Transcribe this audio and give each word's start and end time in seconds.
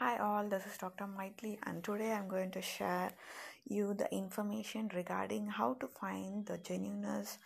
Hi 0.00 0.16
all, 0.18 0.48
this 0.48 0.64
is 0.64 0.78
Dr. 0.78 1.06
Maitli 1.06 1.58
and 1.64 1.82
today 1.82 2.12
I'm 2.12 2.28
going 2.28 2.52
to 2.52 2.62
share 2.62 3.10
you 3.68 3.94
the 3.94 4.08
information 4.14 4.88
regarding 4.94 5.48
how 5.48 5.74
to 5.80 5.88
find 5.88 6.46
the 6.46 6.58
genuineness 6.58 7.38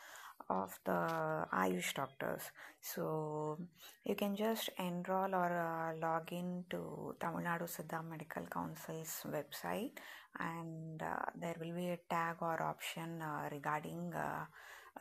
of 0.50 0.78
the 0.84 1.46
Ayush 1.50 1.94
doctors. 1.94 2.42
So 2.82 3.56
you 4.04 4.14
can 4.14 4.36
just 4.36 4.68
enroll 4.78 5.34
or 5.34 5.50
uh, 5.50 5.96
log 5.98 6.30
in 6.30 6.64
to 6.68 7.14
Tamil 7.18 7.40
Nadu 7.40 7.66
Siddha 7.74 8.06
Medical 8.06 8.42
Council's 8.42 9.24
website 9.36 9.92
and 10.38 11.02
uh, 11.02 11.24
there 11.34 11.56
will 11.58 11.74
be 11.74 11.88
a 11.88 11.98
tag 12.10 12.36
or 12.42 12.62
option 12.62 13.22
uh, 13.22 13.48
regarding 13.50 14.12
uh, 14.12 14.44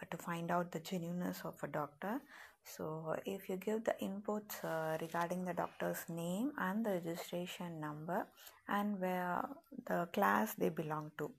to 0.10 0.18
find 0.18 0.52
out 0.52 0.72
the 0.72 0.80
genuineness 0.80 1.42
of 1.44 1.56
a 1.64 1.68
doctor. 1.68 2.22
So 2.64 3.16
if 3.26 3.50
you 3.50 3.58
give 3.58 3.84
the 3.84 3.96
inputs 4.02 4.64
uh, 4.64 4.98
regarding 5.02 5.46
the 5.46 5.54
doctor's 5.54 6.06
name 6.10 6.52
and 6.58 6.86
the 6.86 7.02
registration 7.04 7.80
number 7.80 8.28
and 8.68 9.00
where 9.00 9.44
the 9.88 10.08
class 10.14 10.54
they 10.54 10.70
belong 10.70 11.12
to 11.18 11.32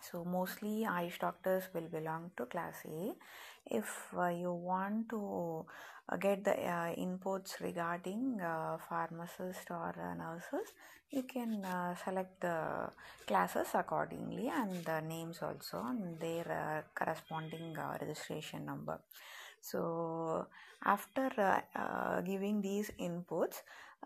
so 0.00 0.24
mostly 0.24 0.84
Ayush 0.88 1.18
doctors 1.18 1.64
will 1.74 1.88
belong 1.88 2.30
to 2.36 2.46
class 2.46 2.76
A. 2.86 3.12
If 3.66 3.88
uh, 4.16 4.28
you 4.28 4.52
want 4.52 5.08
to 5.10 5.66
uh, 6.08 6.16
get 6.16 6.44
the 6.44 6.52
uh, 6.52 6.94
inputs 6.96 7.60
regarding 7.60 8.40
uh, 8.40 8.78
pharmacist 8.88 9.70
or 9.70 9.94
uh, 9.98 10.14
nurses, 10.14 10.72
you 11.10 11.24
can 11.24 11.64
uh, 11.64 11.94
select 11.94 12.40
the 12.40 12.90
classes 13.26 13.68
accordingly 13.74 14.48
and 14.48 14.84
the 14.84 15.00
names 15.00 15.40
also 15.42 15.84
and 15.88 16.18
their 16.18 16.84
corresponding 16.94 17.76
registration 18.00 18.64
number. 18.64 19.00
So 19.60 20.46
after 20.84 21.30
giving 22.24 22.62
these 22.62 22.90
inputs, 22.98 23.62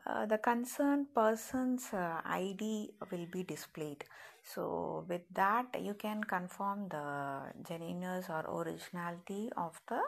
uh, 0.07 0.27
the 0.27 0.39
concerned 0.39 1.07
person's 1.15 1.93
uh, 1.93 2.21
ID 2.27 2.91
will 3.11 3.27
be 3.31 3.43
displayed. 3.43 4.05
So, 4.43 5.07
with 5.09 5.23
that, 5.33 5.67
you 5.81 5.95
can 5.95 6.23
confirm 6.23 6.89
the 6.89 7.53
genuineness 7.67 8.27
or 8.29 8.45
originality 8.47 9.51
of 9.57 9.81
the 9.89 10.03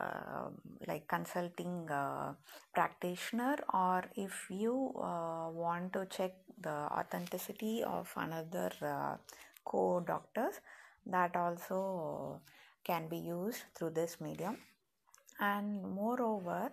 uh, 0.00 0.48
like 0.86 1.06
consulting 1.08 1.90
uh, 1.90 2.32
practitioner, 2.72 3.56
or 3.74 4.04
if 4.16 4.46
you 4.48 4.92
uh, 4.96 5.50
want 5.50 5.92
to 5.92 6.06
check 6.06 6.32
the 6.60 6.70
authenticity 6.70 7.82
of 7.82 8.10
another 8.16 8.70
uh, 8.80 9.16
co 9.64 10.00
doctors, 10.00 10.60
that 11.04 11.36
also 11.36 12.40
can 12.88 13.08
be 13.08 13.18
used 13.18 13.62
through 13.74 13.92
this 14.00 14.16
medium. 14.20 14.56
And 15.40 15.82
moreover, 15.82 16.70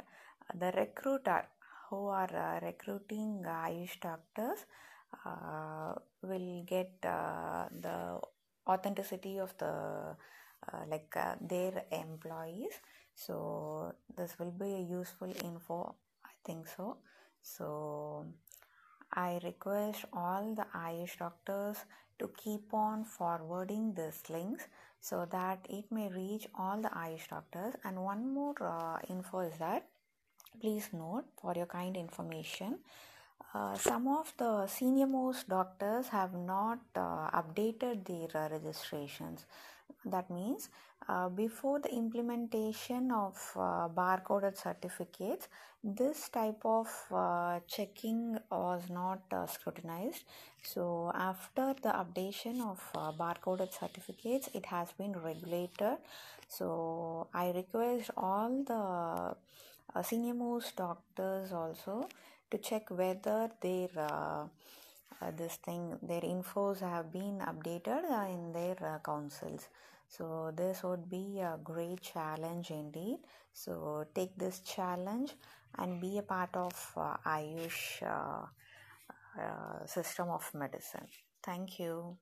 the 0.62 0.72
recruiter 0.72 1.42
who 1.90 2.08
are 2.08 2.34
uh, 2.36 2.66
recruiting 2.66 3.44
Ayush 3.46 4.00
doctors 4.00 4.66
uh, 5.26 5.94
will 6.22 6.64
get 6.66 6.92
uh, 7.04 7.66
the 7.72 8.20
authenticity 8.68 9.38
of 9.38 9.56
the 9.58 10.16
like 10.90 11.16
their 11.42 11.84
employees 11.92 12.74
so 13.14 13.94
this 14.18 14.38
will 14.40 14.52
be 14.52 14.74
a 14.74 14.80
useful 14.80 15.32
info 15.44 15.96
i 16.26 16.34
think 16.44 16.68
so 16.68 16.98
so 17.42 18.26
i 19.16 19.40
request 19.44 20.06
all 20.14 20.54
the 20.56 20.66
ayush 20.86 21.18
doctors 21.18 21.78
to 22.20 22.30
keep 22.44 22.74
on 22.74 23.04
forwarding 23.04 23.94
these 23.94 24.24
links 24.30 24.68
so 25.02 25.26
that 25.32 25.60
it 25.70 25.92
may 25.92 26.08
reach 26.10 26.48
all 26.58 26.82
the 26.82 26.90
ayush 26.90 27.28
doctors 27.30 27.76
and 27.84 28.04
one 28.04 28.34
more 28.34 28.56
uh, 28.62 28.98
info 29.10 29.40
is 29.40 29.58
that 29.58 29.88
Please 30.60 30.90
note 30.94 31.26
for 31.42 31.54
your 31.56 31.66
kind 31.66 31.98
information. 31.98 32.80
Uh, 33.54 33.76
some 33.76 34.08
of 34.08 34.34
the 34.38 34.68
senior 34.68 35.08
most 35.08 35.50
doctors 35.50 36.08
have 36.10 36.34
not 36.34 36.80
uh, 36.96 37.30
updated 37.32 38.06
their 38.06 38.50
registrations. 38.50 39.46
That 40.06 40.30
means 40.30 40.70
uh, 41.08 41.30
before 41.30 41.80
the 41.80 41.92
implementation 41.92 43.12
of 43.12 43.36
uh, 43.56 43.88
barcoded 43.90 44.56
certificates, 44.58 45.48
this 45.84 46.30
type 46.30 46.62
of 46.64 46.88
uh, 47.12 47.60
checking 47.68 48.38
was 48.52 48.84
not 48.90 49.22
scrutinized. 49.50 50.24
So, 50.62 51.12
after 51.16 51.74
the 51.82 51.90
updation 51.90 52.62
of 52.62 52.80
barcoded 53.18 53.74
certificates, 53.74 54.50
it 54.54 54.66
has 54.68 54.92
been 54.92 55.14
regulated. 55.14 55.98
So, 56.48 57.28
I 57.34 57.52
request 57.52 58.12
all 58.16 58.64
the 58.64 59.36
uh, 59.96 60.02
senior 60.04 60.34
most 60.34 60.76
doctors 60.76 61.52
also 61.52 62.08
to 62.52 62.58
check 62.58 62.90
whether 62.90 63.50
their 63.62 63.90
uh, 63.98 64.02
uh, 64.12 64.48
this 65.38 65.56
thing 65.58 65.98
their 66.02 66.22
infos 66.22 66.80
have 66.80 67.12
been 67.12 67.40
updated 67.40 68.04
uh, 68.12 68.28
in 68.30 68.52
their 68.52 68.76
uh, 68.84 69.00
councils. 69.00 69.70
So 70.08 70.52
this 70.56 70.84
would 70.84 71.10
be 71.10 71.40
a 71.40 71.58
great 71.64 72.02
challenge 72.02 72.72
indeed. 72.72 73.18
So 73.54 74.06
take 74.14 74.36
this 74.38 74.60
challenge 74.60 75.34
and 75.78 76.00
be 76.00 76.18
a 76.18 76.22
part 76.22 76.56
of 76.56 76.74
uh, 76.96 77.18
ayush 77.26 78.04
uh, 78.04 79.86
system 79.86 80.30
of 80.30 80.50
medicine. 80.54 81.08
Thank 81.44 81.80
you 81.80 82.18